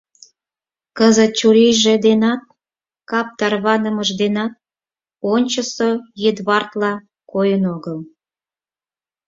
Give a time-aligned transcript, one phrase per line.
[0.97, 2.41] Кызыт чурийже денат,
[3.09, 4.53] кап тарванымашыж денат
[5.33, 5.89] ончычсо
[6.27, 6.93] Эдвардла
[7.31, 7.97] койын огыл.